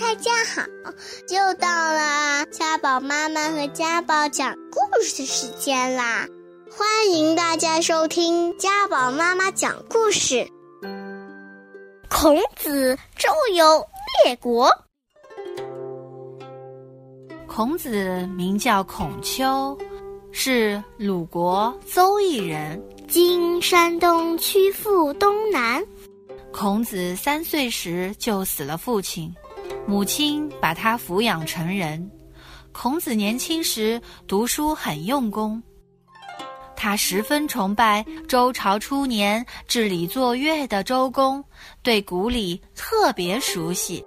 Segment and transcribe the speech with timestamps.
[0.00, 0.62] 大家好，
[1.28, 6.26] 又到了家宝妈妈和家宝讲故事的时间啦！
[6.70, 10.48] 欢迎大家收听家宝妈妈讲故事。
[12.08, 13.86] 孔子周游
[14.24, 14.70] 列国。
[17.46, 19.76] 孔子名叫孔丘，
[20.32, 25.84] 是鲁国邹邑人，今山东曲阜东南。
[26.50, 29.32] 孔子三岁时就死了父亲。
[29.86, 32.10] 母亲把他抚养成人。
[32.72, 35.60] 孔子年轻时读书很用功，
[36.76, 41.44] 他十分崇拜周朝初年治理作乐的周公，
[41.82, 44.04] 对古礼特别熟悉。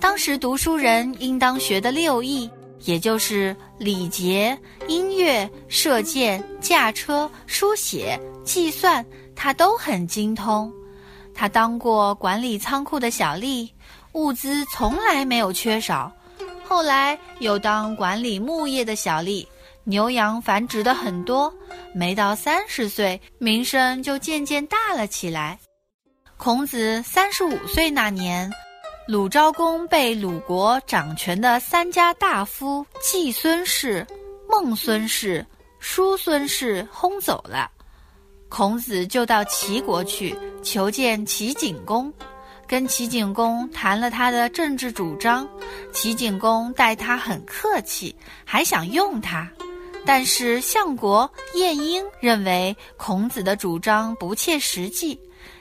[0.00, 2.48] 当时读书人应当学的六艺，
[2.84, 9.04] 也就是礼节、音乐、射箭、驾车、书写、计算，
[9.34, 10.72] 他都很精通。
[11.34, 13.68] 他当过管理仓库的小吏。
[14.14, 16.10] 物资从来没有缺少，
[16.64, 19.46] 后来又当管理牧业的小吏，
[19.82, 21.52] 牛羊繁殖的很多。
[21.92, 25.58] 没到三十岁，名声就渐渐大了起来。
[26.36, 28.50] 孔子三十五岁那年，
[29.06, 34.06] 鲁昭公被鲁国掌权的三家大夫季孙氏、
[34.48, 35.44] 孟孙氏、
[35.78, 37.70] 叔孙氏轰走了，
[38.48, 42.12] 孔子就到齐国去求见齐景公。
[42.74, 45.48] 跟齐景公谈了他的政治主张，
[45.92, 48.12] 齐景公待他很客气，
[48.44, 49.48] 还想用他，
[50.04, 55.16] 但是相国晏婴认为孔子的主张不切实际，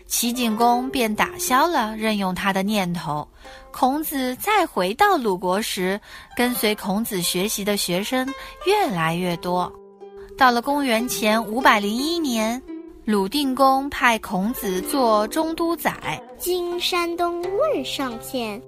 [0.07, 3.27] 齐景公便打消了任用他的念头。
[3.71, 6.01] 孔子再回到鲁国时，
[6.35, 8.27] 跟随孔子学习的学生
[8.65, 9.71] 越来越多，
[10.35, 12.59] 到了公元前五百零一年。
[13.05, 18.61] 鲁定公派孔子做中都宰，今山东汶上县。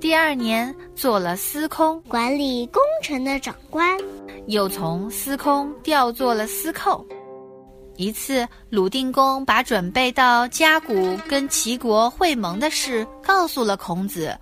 [0.00, 3.96] 第二年做了司空，管理工程的长官。
[4.48, 7.06] 又从司空调做了司寇。
[7.94, 14.36] 一次，鲁定公把准备到嘉谷跟齐国会盟的事告诉了孔子。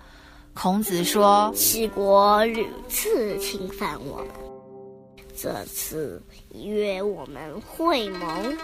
[0.55, 4.27] 孔子说：“齐国屡次侵犯我们，
[5.37, 6.19] 这次
[6.55, 8.57] 约我们会盟。”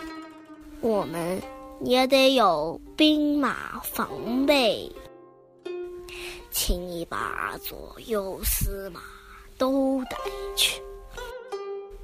[0.82, 1.40] 我们
[1.86, 4.92] 也得有兵马防备，
[6.50, 9.02] 请你把左右司马
[9.56, 10.18] 都带
[10.56, 10.82] 去。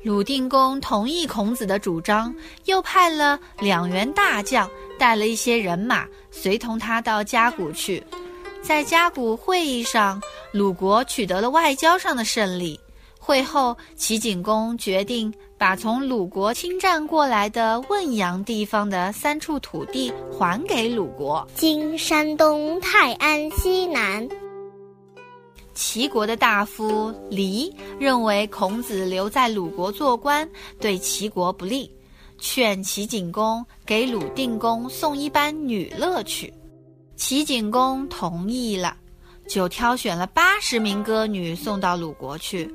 [0.04, 2.34] 鲁定公同意孔子的主张，
[2.66, 4.70] 又派了两员大将，
[5.00, 8.04] 带了一些人马，随同他到嘉谷去。
[8.62, 10.22] 在嘉谷会议上，
[10.52, 12.80] 鲁国取得了外交上的胜利。
[13.24, 24.28] 会后，齐景公决定把从鲁国侵占过来的汶阳地方的三处土地还给鲁国，今山东泰安西南。
[25.76, 30.50] 齐国的大夫黎认为孔子留在鲁国做官
[30.80, 31.90] 对齐国不利，
[32.40, 36.52] 劝齐景公给鲁定公送一班女乐去。
[37.16, 38.98] 齐景公同意了，
[39.48, 42.70] 就挑选了八十名歌女送到鲁国去。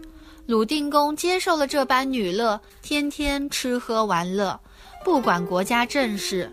[0.46, 4.58] 鲁定公接受了这般女乐，天天吃喝玩乐，
[5.04, 6.50] 不管国家政事。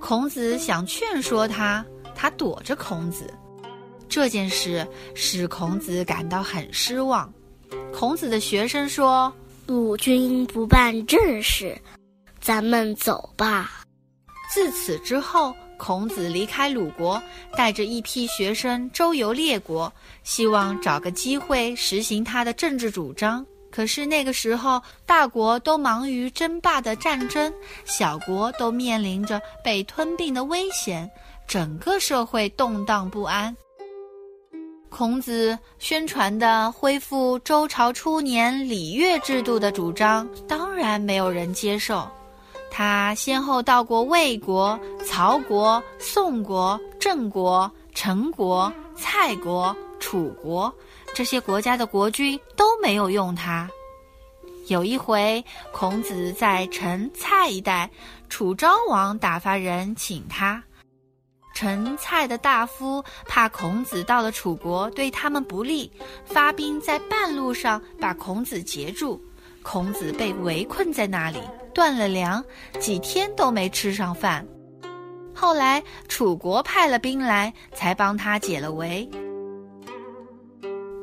[0.00, 1.84] 孔子想劝说他，
[2.14, 3.32] 他躲着孔子。
[4.08, 7.30] 这件事使孔子感到很失望。
[7.92, 9.30] 孔子的学生说
[9.66, 11.78] ：“鲁君不办正事，
[12.40, 13.84] 咱们走吧。”
[14.50, 17.22] 自此之后，孔子离开鲁国，
[17.54, 23.44] 带着一批学生周游列国，希望找个机会实行他的政治主张。
[23.70, 27.52] 可是那个时候，大国都忙于争霸的战争，
[27.84, 31.10] 小国都面临着被吞并的危险，
[31.46, 33.54] 整个社会动荡不安。
[34.88, 42.08] 孔子宣传的恢复周朝初年礼乐制度的主张，当然没有人接受。
[42.76, 44.76] 他先后到过魏国、
[45.14, 50.74] 曹国、宋国、郑国、陈国、蔡国、楚国，
[51.14, 53.70] 这些国家的国君都没有用他。
[54.66, 57.88] 有一回，孔子在陈、蔡一带，
[58.28, 60.60] 楚昭王打发人请他。
[61.54, 65.88] 陈、蔡的大夫怕孔子到了楚国对他们不利，
[66.24, 69.24] 发兵在半路上把孔子截住。
[69.62, 71.38] 孔子被围困在那里，
[71.72, 72.44] 断了粮，
[72.80, 74.44] 几天都没吃上饭。
[75.34, 79.08] 后来楚国派了兵来，才帮他解了围。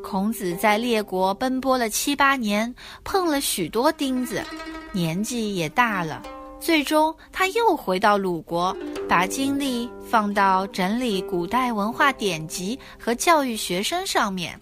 [0.04, 2.74] 孔子在列国奔波了七八年，
[3.04, 4.44] 碰了许多钉子，
[4.92, 6.24] 年纪也大了。
[6.60, 8.76] 最终，他又回到鲁国，
[9.08, 14.60] 把精力放到整理古代文化典籍和教育学生上面。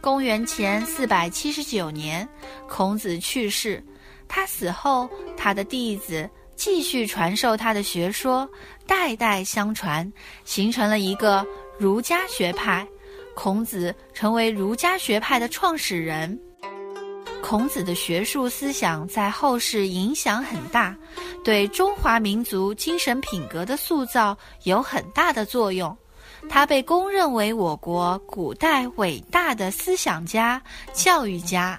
[0.00, 2.28] 公元前四百七十九年，
[2.68, 3.82] 孔子去世。
[4.28, 8.48] 他死后，他的弟子继续传授他的学说，
[8.86, 10.10] 代代相传，
[10.44, 11.46] 形成了一个
[11.78, 12.86] 儒家学派。
[13.34, 16.38] 孔子成为儒家学派的创始人。
[17.42, 20.96] 孔子的学术思想在后世影响很大，
[21.44, 25.96] 对中华民族精神品格的塑造有很大的作用。
[26.48, 30.60] 他被公认为我国古代伟大的思想家、
[30.92, 31.78] 教育家。